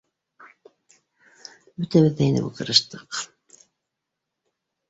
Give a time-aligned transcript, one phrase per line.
[1.83, 3.23] Бөтәбеҙ ҙә инеп ултырыштыҡ.